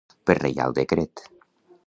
Per 0.29 0.35
reial 0.37 0.73
decret. 0.79 1.25